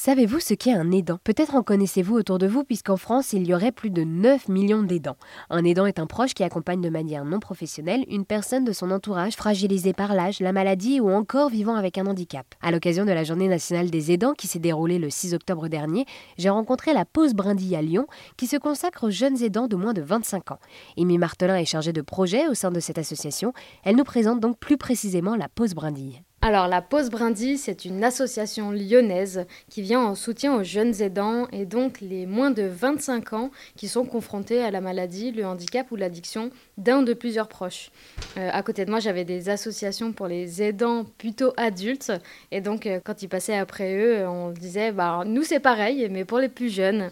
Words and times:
Savez-vous 0.00 0.38
ce 0.38 0.54
qu'est 0.54 0.74
un 0.74 0.92
aidant? 0.92 1.18
Peut-être 1.24 1.56
en 1.56 1.64
connaissez-vous 1.64 2.14
autour 2.14 2.38
de 2.38 2.46
vous 2.46 2.62
puisqu'en 2.62 2.96
France, 2.96 3.32
il 3.32 3.44
y 3.48 3.52
aurait 3.52 3.72
plus 3.72 3.90
de 3.90 4.04
9 4.04 4.46
millions 4.46 4.84
d'aidants. 4.84 5.16
Un 5.50 5.64
aidant 5.64 5.86
est 5.86 5.98
un 5.98 6.06
proche 6.06 6.34
qui 6.34 6.44
accompagne 6.44 6.80
de 6.80 6.88
manière 6.88 7.24
non 7.24 7.40
professionnelle 7.40 8.04
une 8.08 8.24
personne 8.24 8.64
de 8.64 8.70
son 8.70 8.92
entourage 8.92 9.34
fragilisée 9.34 9.92
par 9.92 10.14
l'âge, 10.14 10.38
la 10.38 10.52
maladie 10.52 11.00
ou 11.00 11.10
encore 11.10 11.50
vivant 11.50 11.74
avec 11.74 11.98
un 11.98 12.06
handicap. 12.06 12.46
À 12.62 12.70
l'occasion 12.70 13.06
de 13.06 13.10
la 13.10 13.24
Journée 13.24 13.48
nationale 13.48 13.90
des 13.90 14.12
aidants 14.12 14.34
qui 14.34 14.46
s'est 14.46 14.60
déroulée 14.60 15.00
le 15.00 15.10
6 15.10 15.34
octobre 15.34 15.66
dernier, 15.66 16.06
j'ai 16.36 16.48
rencontré 16.48 16.94
la 16.94 17.04
Pause 17.04 17.34
Brindille 17.34 17.74
à 17.74 17.82
Lyon 17.82 18.06
qui 18.36 18.46
se 18.46 18.56
consacre 18.56 19.08
aux 19.08 19.10
jeunes 19.10 19.42
aidants 19.42 19.66
de 19.66 19.74
moins 19.74 19.94
de 19.94 20.02
25 20.02 20.52
ans. 20.52 20.60
Amy 20.96 21.18
Martelin 21.18 21.56
est 21.56 21.64
chargée 21.64 21.92
de 21.92 22.02
projet 22.02 22.46
au 22.46 22.54
sein 22.54 22.70
de 22.70 22.78
cette 22.78 22.98
association. 22.98 23.52
Elle 23.82 23.96
nous 23.96 24.04
présente 24.04 24.38
donc 24.38 24.60
plus 24.60 24.76
précisément 24.76 25.34
la 25.34 25.48
Pause 25.48 25.74
Brindille. 25.74 26.22
Alors 26.40 26.68
la 26.68 26.82
Pause 26.82 27.10
Brindille, 27.10 27.58
c'est 27.58 27.84
une 27.84 28.04
association 28.04 28.70
lyonnaise 28.70 29.44
qui 29.68 29.82
vient 29.82 30.00
en 30.00 30.14
soutien 30.14 30.54
aux 30.54 30.62
jeunes 30.62 31.02
aidants 31.02 31.48
et 31.50 31.66
donc 31.66 32.00
les 32.00 32.26
moins 32.26 32.52
de 32.52 32.62
25 32.62 33.32
ans 33.32 33.50
qui 33.76 33.88
sont 33.88 34.04
confrontés 34.04 34.62
à 34.62 34.70
la 34.70 34.80
maladie, 34.80 35.32
le 35.32 35.44
handicap 35.44 35.90
ou 35.90 35.96
l'addiction 35.96 36.50
d'un 36.76 37.02
de 37.02 37.12
plusieurs 37.12 37.48
proches. 37.48 37.90
Euh, 38.36 38.50
à 38.52 38.62
côté 38.62 38.84
de 38.84 38.90
moi, 38.90 39.00
j'avais 39.00 39.24
des 39.24 39.48
associations 39.48 40.12
pour 40.12 40.28
les 40.28 40.62
aidants 40.62 41.04
plutôt 41.18 41.52
adultes 41.56 42.12
et 42.52 42.60
donc 42.60 42.86
euh, 42.86 43.00
quand 43.02 43.20
ils 43.20 43.28
passaient 43.28 43.58
après 43.58 43.96
eux, 43.96 44.28
on 44.28 44.50
disait 44.52 44.92
bah 44.92 45.24
nous 45.26 45.42
c'est 45.42 45.58
pareil 45.58 46.08
mais 46.08 46.24
pour 46.24 46.38
les 46.38 46.48
plus 46.48 46.72
jeunes. 46.72 47.10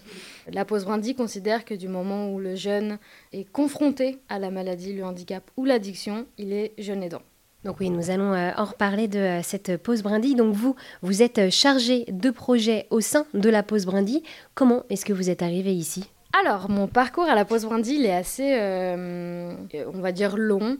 La 0.52 0.64
Pause 0.64 0.84
Brindille 0.84 1.16
considère 1.16 1.64
que 1.64 1.74
du 1.74 1.88
moment 1.88 2.32
où 2.32 2.38
le 2.38 2.54
jeune 2.54 2.98
est 3.32 3.50
confronté 3.50 4.20
à 4.28 4.38
la 4.38 4.52
maladie, 4.52 4.92
le 4.92 5.04
handicap 5.04 5.50
ou 5.56 5.64
l'addiction, 5.64 6.26
il 6.38 6.52
est 6.52 6.74
jeune 6.78 7.02
aidant. 7.02 7.22
Donc 7.66 7.80
oui, 7.80 7.90
nous 7.90 8.10
allons 8.10 8.32
euh, 8.32 8.52
en 8.56 8.64
reparler 8.64 9.08
de 9.08 9.18
euh, 9.18 9.42
cette 9.42 9.76
pause 9.76 10.04
brindille. 10.04 10.36
Donc 10.36 10.54
vous, 10.54 10.76
vous 11.02 11.20
êtes 11.20 11.38
euh, 11.38 11.50
chargé 11.50 12.04
de 12.06 12.30
projet 12.30 12.86
au 12.90 13.00
sein 13.00 13.26
de 13.34 13.50
la 13.50 13.64
pause 13.64 13.86
brindille. 13.86 14.22
Comment 14.54 14.84
est-ce 14.88 15.04
que 15.04 15.12
vous 15.12 15.30
êtes 15.30 15.42
arrivé 15.42 15.74
ici? 15.74 16.08
Alors, 16.40 16.70
mon 16.70 16.86
parcours 16.86 17.24
à 17.24 17.34
la 17.34 17.44
pause 17.44 17.64
brindille 17.64 18.06
est 18.06 18.14
assez, 18.14 18.54
on 18.56 20.00
va 20.00 20.12
dire, 20.12 20.36
long. 20.36 20.76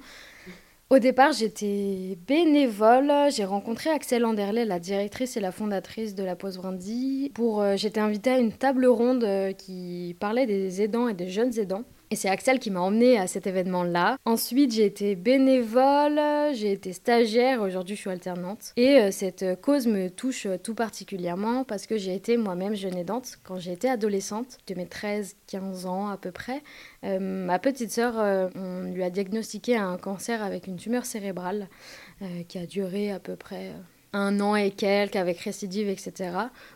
Au 0.90 0.98
départ, 0.98 1.32
j'étais 1.32 2.16
bénévole. 2.28 3.10
J'ai 3.30 3.44
rencontré 3.44 3.90
Axel 3.90 4.24
Anderley, 4.24 4.64
la 4.64 4.78
directrice 4.78 5.36
et 5.36 5.40
la 5.40 5.50
fondatrice 5.50 6.14
de 6.14 6.22
la 6.22 6.36
Pause 6.36 6.58
Brindille. 6.58 7.32
J'étais 7.76 8.00
invitée 8.00 8.30
à 8.30 8.38
une 8.38 8.52
table 8.52 8.86
ronde 8.86 9.26
qui 9.56 10.14
parlait 10.20 10.46
des 10.46 10.82
aidants 10.82 11.08
et 11.08 11.14
des 11.14 11.30
jeunes 11.30 11.58
aidants. 11.58 11.84
Et 12.12 12.14
c'est 12.14 12.28
Axel 12.28 12.60
qui 12.60 12.70
m'a 12.70 12.80
emmenée 12.80 13.18
à 13.18 13.26
cet 13.26 13.48
événement-là. 13.48 14.16
Ensuite, 14.24 14.72
j'ai 14.72 14.84
été 14.84 15.16
bénévole, 15.16 16.20
j'ai 16.54 16.70
été 16.70 16.92
stagiaire, 16.92 17.60
aujourd'hui 17.60 17.96
je 17.96 18.02
suis 18.02 18.10
alternante. 18.10 18.72
Et 18.76 19.00
euh, 19.00 19.10
cette 19.10 19.60
cause 19.60 19.88
me 19.88 20.08
touche 20.08 20.46
tout 20.62 20.74
particulièrement 20.74 21.64
parce 21.64 21.88
que 21.88 21.96
j'ai 21.96 22.14
été 22.14 22.36
moi-même 22.36 22.76
jeune 22.76 22.96
aidante 22.96 23.38
quand 23.42 23.58
été 23.58 23.88
adolescente, 23.88 24.58
de 24.68 24.74
mes 24.74 24.84
13-15 24.84 25.86
ans 25.86 26.08
à 26.08 26.16
peu 26.16 26.30
près. 26.30 26.62
Euh, 27.02 27.18
ma 27.18 27.58
petite 27.58 27.90
sœur, 27.90 28.20
euh, 28.20 28.48
on 28.54 28.82
lui 28.82 29.02
a 29.02 29.10
diagnostiqué 29.10 29.76
un 29.76 29.96
cancer 29.96 30.44
avec 30.44 30.68
une 30.68 30.76
tumeur 30.76 31.06
cérébrale 31.06 31.68
qui 32.48 32.56
a 32.56 32.64
duré 32.64 33.10
à 33.10 33.18
peu 33.18 33.36
près 33.36 33.72
un 34.14 34.40
an 34.40 34.56
et 34.56 34.70
quelques 34.70 35.16
avec 35.16 35.38
récidive, 35.40 35.88
etc. 35.88 36.30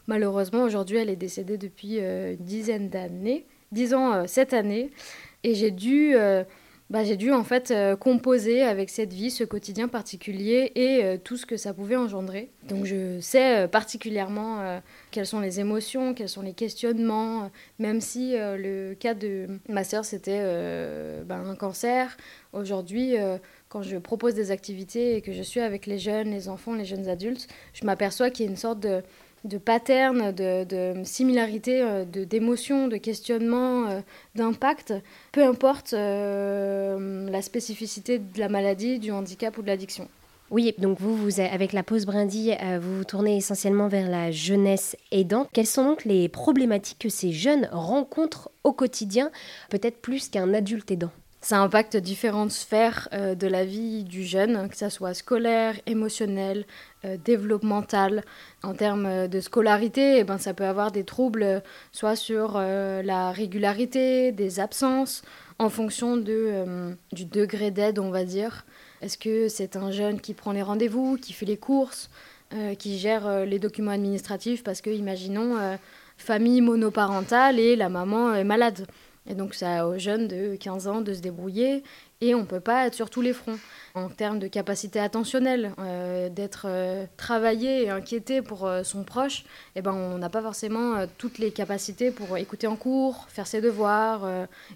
Malheureusement, 0.06 0.64
aujourd'hui, 0.64 0.98
elle 0.98 1.08
est 1.08 1.16
décédée 1.16 1.56
depuis 1.56 1.98
une 1.98 2.36
dizaine 2.36 2.90
d'années 2.90 3.46
disons 3.72 4.12
euh, 4.12 4.24
cette 4.26 4.52
année. 4.52 4.90
Et 5.42 5.54
j'ai 5.54 5.70
dû, 5.70 6.14
euh, 6.14 6.44
bah, 6.90 7.02
j'ai 7.02 7.16
dû 7.16 7.32
en 7.32 7.44
fait 7.44 7.70
euh, 7.70 7.96
composer 7.96 8.62
avec 8.62 8.90
cette 8.90 9.12
vie, 9.12 9.30
ce 9.30 9.44
quotidien 9.44 9.88
particulier 9.88 10.72
et 10.74 11.18
tout 11.24 11.36
ce 11.36 11.46
que 11.46 11.56
ça 11.56 11.72
pouvait 11.72 11.96
engendrer. 11.96 12.50
Donc 12.68 12.84
je 12.84 13.20
sais 13.20 13.66
particulièrement 13.68 14.80
quelles 15.10 15.26
sont 15.26 15.40
les 15.40 15.60
émotions, 15.60 16.12
quels 16.12 16.28
sont 16.28 16.42
les 16.42 16.52
questionnements, 16.52 17.50
même 17.78 18.02
si 18.02 18.34
le 18.36 18.92
cas 18.92 19.14
de 19.14 19.46
ma 19.68 19.82
sœur 19.82 20.04
c'était 20.04 20.42
bah, 21.24 21.36
un 21.36 21.54
cancer. 21.54 22.18
Aujourd'hui, 22.52 23.14
quand 23.70 23.82
je 23.82 23.96
propose 23.96 24.34
des 24.34 24.50
activités 24.50 25.16
et 25.16 25.22
que 25.22 25.32
je 25.32 25.42
suis 25.42 25.60
avec 25.60 25.86
les 25.86 25.98
jeunes, 25.98 26.30
les 26.30 26.48
enfants, 26.48 26.74
les 26.74 26.84
jeunes 26.84 27.08
adultes, 27.08 27.48
je 27.72 27.86
m'aperçois 27.86 28.28
qu'il 28.28 28.44
y 28.44 28.48
a 28.48 28.50
une 28.50 28.58
sorte 28.58 28.80
de 28.80 29.02
de 29.44 29.58
patterns, 29.58 30.32
de, 30.32 30.64
de 30.64 31.04
similarités, 31.04 31.82
euh, 31.82 32.04
d'émotions, 32.04 32.88
de, 32.88 32.96
questionnements, 32.96 33.88
euh, 33.88 34.00
d'impact, 34.34 34.94
peu 35.32 35.44
importe 35.44 35.94
euh, 35.94 37.28
la 37.30 37.42
spécificité 37.42 38.18
de 38.18 38.38
la 38.38 38.48
maladie, 38.48 38.98
du 38.98 39.10
handicap 39.10 39.56
ou 39.58 39.62
de 39.62 39.68
l'addiction. 39.68 40.08
Oui, 40.50 40.74
donc 40.78 40.98
vous, 40.98 41.40
avec 41.40 41.72
la 41.72 41.84
pause 41.84 42.06
brindille, 42.06 42.58
vous 42.80 42.98
vous 42.98 43.04
tournez 43.04 43.36
essentiellement 43.36 43.86
vers 43.86 44.10
la 44.10 44.32
jeunesse 44.32 44.96
aidante. 45.12 45.48
Quelles 45.52 45.64
sont 45.64 45.84
donc 45.84 46.04
les 46.04 46.28
problématiques 46.28 46.98
que 46.98 47.08
ces 47.08 47.30
jeunes 47.30 47.68
rencontrent 47.70 48.50
au 48.64 48.72
quotidien, 48.72 49.30
peut-être 49.68 50.00
plus 50.00 50.28
qu'un 50.28 50.52
adulte 50.52 50.90
aidant? 50.90 51.12
Ça 51.40 51.58
impacte 51.60 51.96
différentes 51.96 52.50
sphères 52.50 53.08
euh, 53.12 53.34
de 53.34 53.46
la 53.46 53.64
vie 53.64 54.04
du 54.04 54.24
jeune, 54.24 54.68
que 54.68 54.76
ce 54.76 54.90
soit 54.90 55.14
scolaire, 55.14 55.74
émotionnel, 55.86 56.66
euh, 57.04 57.16
développemental. 57.16 58.22
En 58.62 58.74
termes 58.74 59.26
de 59.26 59.40
scolarité, 59.40 60.18
eh 60.18 60.24
ben, 60.24 60.36
ça 60.36 60.52
peut 60.52 60.66
avoir 60.66 60.92
des 60.92 61.04
troubles 61.04 61.62
soit 61.92 62.14
sur 62.14 62.54
euh, 62.56 63.02
la 63.02 63.30
régularité, 63.30 64.32
des 64.32 64.60
absences, 64.60 65.22
en 65.58 65.70
fonction 65.70 66.16
de, 66.16 66.94
du 67.12 67.26
degré 67.26 67.70
d'aide, 67.70 67.98
on 67.98 68.10
va 68.10 68.24
dire. 68.24 68.64
Est-ce 69.02 69.18
que 69.18 69.48
c'est 69.48 69.76
un 69.76 69.90
jeune 69.90 70.20
qui 70.20 70.34
prend 70.34 70.52
les 70.52 70.62
rendez-vous, 70.62 71.16
qui 71.18 71.34
fait 71.34 71.44
les 71.44 71.58
courses, 71.58 72.08
qui 72.78 72.98
gère 72.98 73.44
les 73.44 73.58
documents 73.58 73.90
administratifs? 73.90 74.64
Parce 74.64 74.80
que, 74.80 74.88
imaginons, 74.88 75.58
famille 76.16 76.62
monoparentale 76.62 77.58
et 77.58 77.76
la 77.76 77.90
maman 77.90 78.32
est 78.32 78.44
malade 78.44 78.86
et 79.28 79.34
donc, 79.34 79.54
ça 79.54 79.86
aux 79.86 79.98
jeunes 79.98 80.28
de 80.28 80.56
15 80.56 80.88
ans 80.88 81.00
de 81.02 81.12
se 81.12 81.20
débrouiller 81.20 81.84
et 82.22 82.34
on 82.34 82.40
ne 82.40 82.46
peut 82.46 82.60
pas 82.60 82.86
être 82.86 82.94
sur 82.94 83.10
tous 83.10 83.20
les 83.20 83.32
fronts. 83.32 83.58
En 83.94 84.08
termes 84.08 84.38
de 84.38 84.46
capacité 84.46 84.98
attentionnelle, 84.98 85.72
euh, 85.78 86.28
d'être 86.28 86.66
euh, 86.66 87.04
travaillé 87.16 87.84
et 87.84 87.90
inquiété 87.90 88.40
pour 88.40 88.66
euh, 88.66 88.82
son 88.82 89.04
proche, 89.04 89.44
eh 89.76 89.82
ben, 89.82 89.92
on 89.92 90.18
n'a 90.18 90.30
pas 90.30 90.42
forcément 90.42 91.06
toutes 91.18 91.38
les 91.38 91.50
capacités 91.50 92.10
pour 92.10 92.36
écouter 92.38 92.66
en 92.66 92.76
cours, 92.76 93.26
faire 93.28 93.46
ses 93.46 93.60
devoirs, 93.60 94.26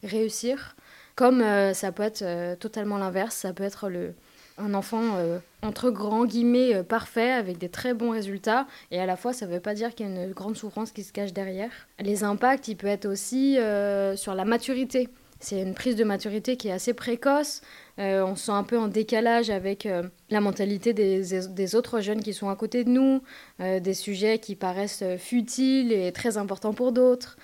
réussir. 0.02 0.76
Comme 1.16 1.44
ça 1.74 1.92
peut 1.92 2.02
être 2.02 2.58
totalement 2.58 2.98
l'inverse, 2.98 3.36
ça 3.36 3.52
peut 3.52 3.62
être 3.62 3.88
le, 3.88 4.14
un 4.58 4.74
enfant 4.74 5.16
euh, 5.16 5.38
entre 5.62 5.90
grands 5.90 6.26
guillemets 6.26 6.74
euh, 6.74 6.82
parfait 6.82 7.32
avec 7.32 7.58
des 7.58 7.68
très 7.68 7.94
bons 7.94 8.10
résultats 8.10 8.66
et 8.90 9.00
à 9.00 9.06
la 9.06 9.16
fois 9.16 9.32
ça 9.32 9.46
ne 9.46 9.52
veut 9.52 9.60
pas 9.60 9.74
dire 9.74 9.94
qu'il 9.94 10.06
y 10.06 10.08
a 10.08 10.12
une 10.12 10.32
grande 10.32 10.56
souffrance 10.56 10.92
qui 10.92 11.02
se 11.02 11.12
cache 11.12 11.32
derrière. 11.32 11.70
Les 12.00 12.24
impacts, 12.24 12.68
il 12.68 12.76
peut 12.76 12.86
être 12.86 13.06
aussi 13.06 13.58
euh, 13.58 14.16
sur 14.16 14.34
la 14.34 14.44
maturité. 14.44 15.08
C'est 15.40 15.60
une 15.60 15.74
prise 15.74 15.96
de 15.96 16.04
maturité 16.04 16.56
qui 16.56 16.68
est 16.68 16.72
assez 16.72 16.94
précoce. 16.94 17.60
on 17.98 18.34
se 18.34 18.46
sent 18.46 18.52
un 18.52 18.62
peu 18.62 18.78
en 18.78 18.88
décalage 18.88 19.50
avec 19.50 19.86
la 20.30 20.40
mentalité 20.40 20.94
des, 20.94 21.42
des, 21.48 21.74
autres 21.74 22.00
jeunes 22.00 22.22
qui 22.22 22.32
sont 22.32 22.48
à 22.48 22.56
côté 22.56 22.82
de 22.82 22.88
nous, 22.88 23.20
des 23.58 23.92
sujets 23.92 24.38
qui 24.38 24.54
paraissent 24.54 25.04
futiles 25.18 25.92
et 25.92 26.12
très 26.12 26.38
importants 26.38 26.72
pour 26.72 26.92
d'autres. 26.92 27.36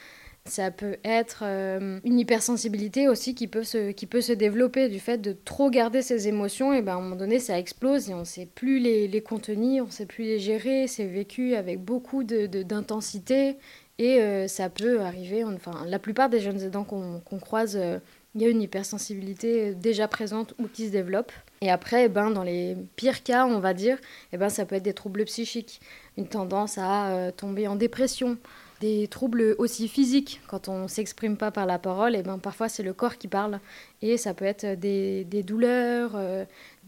Ça 0.46 0.70
peut 0.70 0.96
être 1.04 1.42
euh, 1.42 2.00
une 2.02 2.18
hypersensibilité 2.18 3.08
aussi 3.08 3.34
qui 3.34 3.46
peut, 3.46 3.62
se, 3.62 3.90
qui 3.90 4.06
peut 4.06 4.22
se 4.22 4.32
développer 4.32 4.88
du 4.88 4.98
fait 4.98 5.18
de 5.18 5.32
trop 5.32 5.70
garder 5.70 6.02
ses 6.02 6.28
émotions. 6.28 6.72
Et 6.72 6.82
ben, 6.82 6.92
à 6.92 6.94
un 6.96 7.00
moment 7.00 7.16
donné, 7.16 7.38
ça 7.38 7.58
explose 7.58 8.08
et 8.08 8.14
on 8.14 8.20
ne 8.20 8.24
sait 8.24 8.46
plus 8.46 8.78
les, 8.78 9.06
les, 9.06 9.20
contenir, 9.20 9.84
on 9.84 9.86
ne 9.86 9.92
sait 9.92 10.06
plus 10.06 10.24
les 10.24 10.38
gérer. 10.38 10.86
C'est 10.86 11.04
vécu 11.06 11.54
avec 11.54 11.80
beaucoup 11.80 12.24
d'intensité. 12.24 13.52
De, 13.52 13.58
et 13.98 14.22
euh, 14.22 14.48
ça 14.48 14.70
peut 14.70 15.02
arriver, 15.02 15.44
enfin, 15.44 15.84
la 15.86 15.98
plupart 15.98 16.30
des 16.30 16.40
jeunes 16.40 16.62
aidants 16.62 16.84
qu'on 16.84 17.38
croise, 17.38 17.76
euh, 17.76 17.98
il 18.34 18.40
y 18.40 18.46
a 18.46 18.48
une 18.48 18.62
hypersensibilité 18.62 19.74
déjà 19.74 20.08
présente 20.08 20.54
ou 20.58 20.68
qui 20.68 20.86
se 20.86 20.92
développe. 20.92 21.32
Et 21.60 21.70
après, 21.70 22.08
ben, 22.08 22.30
dans 22.30 22.44
les 22.44 22.78
pires 22.96 23.22
cas, 23.22 23.44
on 23.44 23.60
va 23.60 23.74
dire, 23.74 23.98
eh 24.32 24.38
ben, 24.38 24.48
ça 24.48 24.64
peut 24.64 24.76
être 24.76 24.82
des 24.82 24.94
troubles 24.94 25.26
psychiques, 25.26 25.82
une 26.16 26.28
tendance 26.28 26.78
à 26.78 27.30
tomber 27.36 27.68
en 27.68 27.76
dépression, 27.76 28.38
des 28.80 29.08
troubles 29.08 29.54
aussi 29.58 29.88
physiques. 29.88 30.40
Quand 30.48 30.68
on 30.68 30.84
ne 30.84 30.88
s'exprime 30.88 31.36
pas 31.36 31.50
par 31.50 31.66
la 31.66 31.78
parole, 31.78 32.16
et 32.16 32.20
eh 32.20 32.22
ben 32.22 32.38
parfois 32.38 32.68
c'est 32.68 32.82
le 32.82 32.92
corps 32.92 33.18
qui 33.18 33.28
parle. 33.28 33.60
Et 34.02 34.16
ça 34.16 34.34
peut 34.34 34.46
être 34.46 34.78
des, 34.78 35.24
des 35.24 35.42
douleurs, 35.42 36.12
euh, 36.14 36.44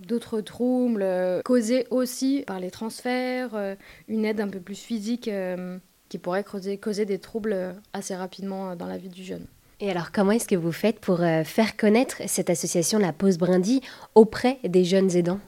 d'autres 0.06 0.40
troubles, 0.40 1.02
euh, 1.02 1.42
causés 1.42 1.86
aussi 1.90 2.44
par 2.46 2.58
les 2.58 2.70
transferts, 2.70 3.54
euh, 3.54 3.74
une 4.08 4.24
aide 4.24 4.40
un 4.40 4.48
peu 4.48 4.60
plus 4.60 4.78
physique 4.78 5.30
qui 6.08 6.18
pourrait 6.18 6.44
causer, 6.44 6.78
causer 6.78 7.04
des 7.04 7.18
troubles 7.18 7.74
assez 7.92 8.14
rapidement 8.14 8.74
dans 8.74 8.86
la 8.86 8.98
vie 8.98 9.08
du 9.08 9.22
jeune. 9.22 9.46
Et 9.80 9.90
alors, 9.90 10.12
comment 10.12 10.32
est-ce 10.32 10.46
que 10.46 10.54
vous 10.54 10.72
faites 10.72 11.00
pour 11.00 11.18
faire 11.18 11.76
connaître 11.76 12.16
cette 12.26 12.50
association 12.50 12.98
La 12.98 13.12
Pause 13.12 13.38
Brindille 13.38 13.80
auprès 14.14 14.58
des 14.62 14.84
jeunes 14.84 15.10
aidants? 15.16 15.40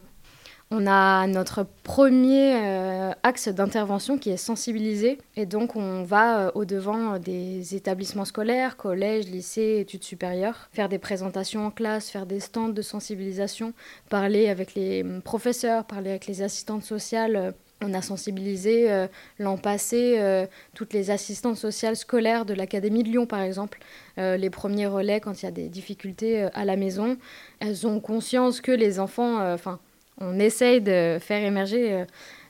On 0.70 0.86
a 0.86 1.26
notre 1.26 1.66
premier 1.82 2.54
euh, 2.56 3.12
axe 3.22 3.48
d'intervention 3.48 4.18
qui 4.18 4.30
est 4.30 4.36
sensibiliser 4.36 5.18
et 5.36 5.46
donc 5.46 5.76
on 5.76 6.02
va 6.02 6.40
euh, 6.40 6.50
au-devant 6.54 7.18
des 7.18 7.74
établissements 7.74 8.24
scolaires, 8.24 8.76
collèges, 8.76 9.26
lycées, 9.26 9.78
études 9.80 10.04
supérieures, 10.04 10.68
faire 10.72 10.88
des 10.88 10.98
présentations 10.98 11.66
en 11.66 11.70
classe, 11.70 12.10
faire 12.10 12.26
des 12.26 12.40
stands 12.40 12.68
de 12.68 12.82
sensibilisation, 12.82 13.72
parler 14.08 14.48
avec 14.48 14.74
les 14.74 15.04
professeurs, 15.24 15.84
parler 15.84 16.10
avec 16.10 16.26
les 16.26 16.42
assistantes 16.42 16.82
sociales 16.82 17.54
On 17.82 17.92
a 17.92 18.00
sensibilisé 18.00 18.90
euh, 18.90 19.06
l'an 19.38 19.58
passé 19.58 20.16
euh, 20.18 20.46
toutes 20.74 20.94
les 20.94 21.10
assistantes 21.10 21.56
sociales 21.56 21.96
scolaires 21.96 22.46
de 22.46 22.54
l'Académie 22.54 23.02
de 23.02 23.08
Lyon, 23.08 23.26
par 23.26 23.40
exemple, 23.40 23.78
euh, 24.18 24.36
les 24.36 24.48
premiers 24.48 24.86
relais 24.86 25.20
quand 25.20 25.42
il 25.42 25.44
y 25.44 25.48
a 25.48 25.52
des 25.52 25.68
difficultés 25.68 26.48
à 26.54 26.64
la 26.64 26.76
maison. 26.76 27.18
Elles 27.60 27.86
ont 27.86 28.00
conscience 28.00 28.60
que 28.60 28.72
les 28.72 29.00
enfants, 29.00 29.52
enfin, 29.52 29.80
on 30.20 30.38
essaye 30.38 30.80
de 30.80 31.18
faire 31.20 31.44
émerger 31.44 32.04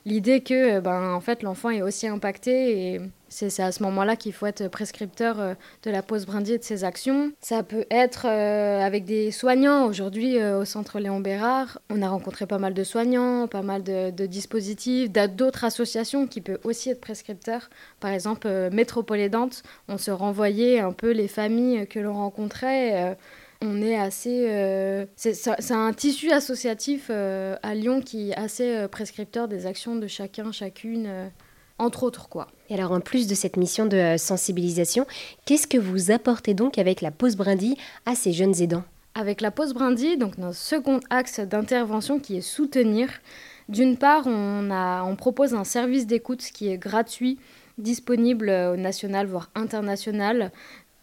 l'idée 0.05 0.41
que 0.41 0.79
ben, 0.79 1.13
en 1.13 1.19
fait, 1.19 1.43
l'enfant 1.43 1.69
est 1.69 1.81
aussi 1.81 2.07
impacté 2.07 2.93
et 2.93 3.01
c'est 3.27 3.59
à 3.61 3.71
ce 3.71 3.83
moment-là 3.83 4.15
qu'il 4.15 4.31
faut 4.31 4.45
être 4.45 4.67
prescripteur 4.69 5.39
euh, 5.39 5.53
de 5.83 5.91
la 5.91 6.01
pause 6.01 6.25
brindille 6.25 6.53
et 6.53 6.57
de 6.57 6.63
ses 6.63 6.83
actions. 6.85 7.33
Ça 7.41 7.63
peut 7.63 7.85
être 7.91 8.27
euh, 8.27 8.79
avec 8.79 9.03
des 9.03 9.31
soignants. 9.31 9.85
Aujourd'hui, 9.85 10.39
euh, 10.39 10.59
au 10.59 10.65
centre 10.65 10.99
Léon 10.99 11.19
Bérard, 11.19 11.79
on 11.89 12.01
a 12.01 12.07
rencontré 12.07 12.45
pas 12.45 12.59
mal 12.59 12.73
de 12.73 12.83
soignants, 12.83 13.47
pas 13.47 13.61
mal 13.61 13.83
de, 13.83 14.25
dispositifs, 14.25 15.11
d'autres 15.11 15.65
associations 15.65 16.27
qui 16.27 16.39
peuvent 16.39 16.59
aussi 16.63 16.89
être 16.91 17.01
prescripteurs. 17.01 17.69
Par 17.99 18.11
exemple, 18.11 18.47
Métropole 18.71 19.19
Aidante, 19.19 19.63
on 19.89 19.97
se 19.97 20.11
renvoyait 20.11 20.79
un 20.79 20.93
peu 20.93 21.11
les 21.11 21.27
familles 21.27 21.87
que 21.87 21.99
l'on 21.99 22.13
rencontrait 22.13 23.17
on 23.61 23.81
est 23.81 23.97
assez. 23.97 25.07
c'est 25.15 25.71
un 25.71 25.93
tissu 25.93 26.31
associatif 26.31 27.09
à 27.09 27.75
Lyon 27.75 28.01
qui 28.01 28.31
est 28.31 28.37
assez 28.37 28.87
prescripteur 28.89 29.47
des 29.47 29.65
actions 29.65 29.95
de 29.95 30.07
chacun, 30.07 30.51
chacune 30.51 31.31
entre 31.77 32.03
autres 32.03 32.29
quoi. 32.29 32.47
Et 32.69 32.73
alors 32.73 32.91
en 32.91 33.01
plus 33.01 33.27
de 33.27 33.35
cette 33.35 33.57
mission 33.57 33.85
de 33.85 33.97
euh, 33.97 34.17
sensibilisation, 34.17 35.05
qu'est-ce 35.45 35.67
que 35.67 35.77
vous 35.77 36.11
apportez 36.11 36.53
donc 36.53 36.77
avec 36.77 37.01
la 37.01 37.11
pause 37.11 37.35
brindille 37.35 37.75
à 38.05 38.15
ces 38.15 38.31
jeunes 38.31 38.61
aidants? 38.61 38.83
Avec 39.13 39.41
la 39.41 39.51
pause 39.51 39.73
brindille, 39.73 40.17
donc 40.17 40.37
notre 40.37 40.57
second 40.57 40.99
axe 41.09 41.39
d'intervention 41.39 42.19
qui 42.19 42.37
est 42.37 42.41
soutenir. 42.41 43.09
D'une 43.69 43.97
part, 43.97 44.27
on, 44.27 44.69
a, 44.71 45.03
on 45.03 45.15
propose 45.15 45.53
un 45.53 45.63
service 45.63 46.05
d'écoute 46.05 46.41
qui 46.53 46.69
est 46.69 46.77
gratuit, 46.77 47.39
disponible 47.77 48.49
au 48.49 48.75
national 48.75 49.25
voire 49.25 49.49
international 49.55 50.51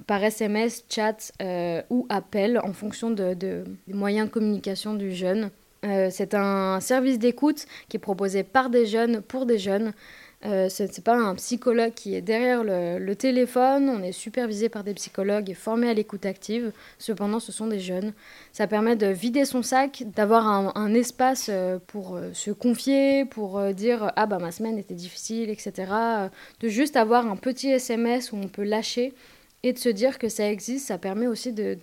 par 0.07 0.23
SMS, 0.23 0.85
chat 0.89 1.33
euh, 1.41 1.83
ou 1.91 2.07
appel 2.09 2.59
en 2.59 2.73
fonction 2.73 3.11
de, 3.11 3.35
des 3.35 3.65
moyens 3.89 4.29
de 4.29 4.33
communication 4.33 4.95
du 4.95 5.13
jeune. 5.13 5.51
Euh, 5.85 6.09
c'est 6.11 6.35
un 6.35 6.79
service 6.81 7.19
d'écoute 7.19 7.67
qui 7.89 7.97
est 7.97 8.01
proposé 8.01 8.45
par 8.45 8.71
des 8.71 8.87
jeunes 8.87 9.21
pour 9.21 9.47
des 9.47 9.59
jeunes. 9.59 9.93
Euh, 10.45 10.69
ce 10.69 10.83
n'est 10.83 11.03
pas 11.05 11.15
un 11.15 11.37
psychologue 11.37 11.95
qui 11.95 12.17
est 12.17 12.21
derrière 12.21 12.65
le, 12.65 13.15
téléphone, 13.15 13.89
on 13.89 14.03
est 14.03 14.11
supervisé 14.11 14.69
par 14.69 14.83
des 14.83 14.95
psychologues 14.95 15.49
et 15.51 15.55
formé 15.55 15.89
à 15.89 15.95
l'écoute 15.95 16.27
active. 16.27 16.73
Cependant, 16.99 17.39
ce 17.39 17.53
sont 17.53 17.69
des 17.69 17.79
jeunes. 17.79 18.13
Ça 18.53 18.67
permet 18.67 18.97
de 18.97 19.07
vider 19.07 19.45
son 19.45 19.63
sac, 19.63 20.03
d'avoir 20.17 20.49
un, 20.49 20.95
espace 20.95 21.49
euh, 21.49 21.79
pour 21.87 22.19
se 22.33 22.51
confier, 22.51 23.25
pour 23.25 23.61
dire 23.73 24.13
Ah 24.17 24.27
bah 24.27 24.39
ma 24.39 24.51
semaine 24.51 24.79
était 24.79 24.95
difficile, 24.95 25.49
etc. 25.49 25.73
De 26.61 26.69
juste 26.69 26.97
avoir 26.97 27.27
un 27.27 27.37
petit 27.37 27.71
SMS 27.71 28.33
où 28.33 28.37
on 28.37 28.49
peut 28.49 28.65
lâcher 28.65 29.15
et 29.63 29.73
de 29.73 29.79
se 29.79 29.89
dire 29.89 30.19
que 30.19 30.29
ça 30.29 30.51
existe, 30.51 30.89
ça 30.89 30.99
permet 30.99 31.27
aussi 31.27 31.53
de, 31.53 31.79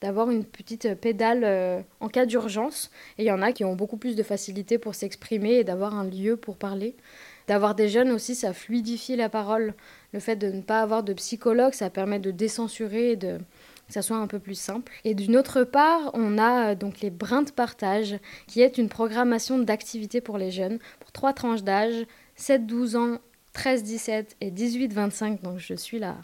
d'avoir 0.00 0.30
une 0.30 0.44
petite 0.44 0.94
pédale 0.94 1.84
en 2.00 2.08
cas 2.08 2.24
d'urgence. 2.24 2.90
Et 3.18 3.24
il 3.24 3.26
y 3.26 3.32
en 3.32 3.42
a 3.42 3.52
qui 3.52 3.64
ont 3.64 3.74
beaucoup 3.76 3.98
plus 3.98 4.16
de 4.16 4.22
facilité 4.22 4.78
pour 4.78 4.94
s'exprimer 4.94 5.54
et 5.54 5.64
d'avoir 5.64 5.94
un 5.94 6.04
lieu 6.04 6.36
pour 6.36 6.56
parler. 6.56 6.96
D'avoir 7.48 7.74
des 7.74 7.88
jeunes 7.88 8.10
aussi, 8.10 8.34
ça 8.34 8.52
fluidifie 8.52 9.16
la 9.16 9.28
parole. 9.28 9.74
Le 10.12 10.20
fait 10.20 10.36
de 10.36 10.48
ne 10.48 10.60
pas 10.60 10.80
avoir 10.80 11.02
de 11.02 11.12
psychologue, 11.14 11.72
ça 11.72 11.90
permet 11.90 12.18
de 12.18 12.30
décensurer 12.30 13.12
et 13.12 13.16
de 13.16 13.38
que 13.88 13.94
ça 13.94 14.02
soit 14.02 14.18
un 14.18 14.26
peu 14.26 14.38
plus 14.38 14.54
simple. 14.54 14.92
Et 15.04 15.14
d'une 15.14 15.36
autre 15.36 15.64
part, 15.64 16.10
on 16.12 16.38
a 16.38 16.70
euh, 16.70 16.74
donc 16.74 17.00
les 17.00 17.10
brins 17.10 17.42
de 17.42 17.50
partage, 17.50 18.18
qui 18.46 18.60
est 18.60 18.78
une 18.78 18.88
programmation 18.88 19.58
d'activités 19.58 20.20
pour 20.20 20.38
les 20.38 20.50
jeunes, 20.50 20.78
pour 21.00 21.10
trois 21.10 21.32
tranches 21.32 21.62
d'âge, 21.62 22.06
7-12 22.38 22.96
ans, 22.96 23.18
13-17 23.58 24.26
et 24.40 24.50
18-25, 24.52 25.42
donc 25.42 25.58
je 25.58 25.74
suis 25.74 25.98
la, 25.98 26.16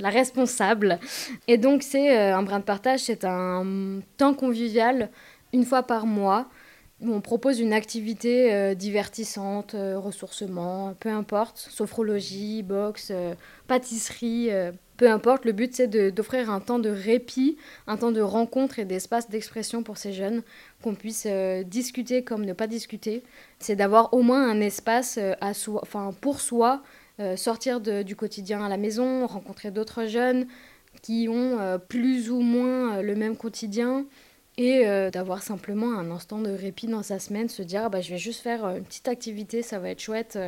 la, 0.00 0.08
responsable. 0.08 0.98
Et 1.46 1.56
donc 1.56 1.82
c'est 1.84 2.18
euh, 2.18 2.36
un 2.36 2.42
brin 2.42 2.58
de 2.58 2.64
partage, 2.64 3.00
c'est 3.00 3.24
un 3.24 4.00
temps 4.16 4.34
convivial 4.34 5.10
une 5.52 5.64
fois 5.64 5.84
par 5.84 6.06
mois 6.06 6.48
on 7.02 7.22
propose 7.22 7.60
une 7.60 7.72
activité 7.72 8.52
euh, 8.52 8.74
divertissante, 8.74 9.74
euh, 9.74 9.98
ressourcement, 9.98 10.94
peu 11.00 11.08
importe, 11.08 11.56
sophrologie, 11.56 12.62
boxe, 12.62 13.10
pâtisserie, 13.66 14.50
peu 15.00 15.10
importe. 15.10 15.46
Le 15.46 15.52
but, 15.52 15.74
c'est 15.74 15.88
d'offrir 15.88 16.50
un 16.50 16.60
temps 16.60 16.78
de 16.78 16.90
répit, 16.90 17.56
un 17.86 17.96
temps 17.96 18.12
de 18.12 18.20
rencontre 18.20 18.78
et 18.78 18.84
d'espace 18.84 19.30
d'expression 19.30 19.82
pour 19.82 19.96
ces 19.96 20.12
jeunes, 20.12 20.42
qu'on 20.82 20.94
puisse 20.94 21.26
discuter 21.64 22.22
comme 22.22 22.44
ne 22.44 22.52
pas 22.52 22.66
discuter. 22.66 23.22
C'est 23.58 23.76
d'avoir 23.76 24.12
au 24.12 24.20
moins 24.20 24.48
un 24.48 24.60
espace 24.60 25.18
à 25.40 25.54
soi, 25.54 25.80
enfin, 25.82 26.14
pour 26.20 26.40
soi, 26.40 26.82
sortir 27.36 27.80
du 27.80 28.14
quotidien 28.14 28.62
à 28.62 28.68
la 28.68 28.76
maison, 28.76 29.26
rencontrer 29.26 29.70
d'autres 29.70 30.04
jeunes 30.04 30.46
qui 31.00 31.28
ont 31.30 31.80
plus 31.88 32.30
ou 32.30 32.40
moins 32.40 33.00
le 33.00 33.14
même 33.14 33.36
quotidien 33.36 34.04
et 34.60 34.86
euh, 34.86 35.10
d'avoir 35.10 35.42
simplement 35.42 35.98
un 35.98 36.10
instant 36.10 36.38
de 36.38 36.50
répit 36.50 36.86
dans 36.86 37.02
sa 37.02 37.18
semaine, 37.18 37.48
se 37.48 37.62
dire 37.62 37.84
ah 37.86 37.88
bah, 37.88 38.02
je 38.02 38.10
vais 38.10 38.18
juste 38.18 38.42
faire 38.42 38.66
euh, 38.66 38.76
une 38.76 38.84
petite 38.84 39.08
activité, 39.08 39.62
ça 39.62 39.78
va 39.78 39.88
être 39.88 40.00
chouette. 40.00 40.38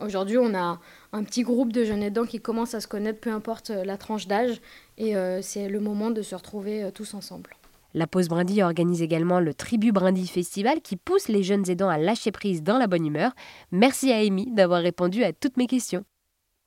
Euh. 0.00 0.06
Aujourd'hui, 0.06 0.38
on 0.38 0.54
a 0.54 0.80
un 1.12 1.24
petit 1.24 1.42
groupe 1.42 1.72
de 1.72 1.84
jeunes 1.84 2.02
aidants 2.02 2.26
qui 2.26 2.40
commencent 2.40 2.74
à 2.74 2.80
se 2.80 2.88
connaître, 2.88 3.20
peu 3.20 3.30
importe 3.30 3.70
la 3.70 3.96
tranche 3.96 4.26
d'âge, 4.26 4.60
et 4.98 5.14
c'est 5.42 5.68
le 5.68 5.80
moment 5.80 6.10
de 6.10 6.22
se 6.22 6.34
retrouver 6.34 6.90
tous 6.94 7.14
ensemble. 7.14 7.50
La 7.92 8.06
Pause 8.06 8.28
Brindille 8.28 8.62
organise 8.62 9.02
également 9.02 9.40
le 9.40 9.52
Tribu 9.52 9.90
Brindille 9.90 10.28
Festival 10.28 10.80
qui 10.80 10.96
pousse 10.96 11.26
les 11.26 11.42
jeunes 11.42 11.68
aidants 11.68 11.88
à 11.88 11.98
lâcher 11.98 12.30
prise 12.30 12.62
dans 12.62 12.78
la 12.78 12.86
bonne 12.86 13.04
humeur. 13.04 13.32
Merci 13.72 14.12
à 14.12 14.18
Amy 14.18 14.46
d'avoir 14.52 14.80
répondu 14.80 15.24
à 15.24 15.32
toutes 15.32 15.56
mes 15.56 15.66
questions. 15.66 16.04